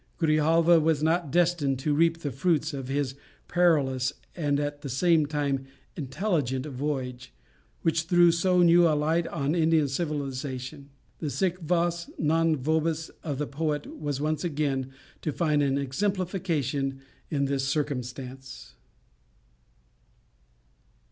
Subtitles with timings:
[0.17, 3.13] Grijalva was not destined to reap the fruits of his
[3.47, 7.31] perilous and at the same time intelligent voyage,
[7.83, 10.89] which threw so new a light on Indian civilization.
[11.19, 14.89] The sic vos, non vobis of the poet was once again
[15.21, 18.73] to find an exemplification in this circumstance.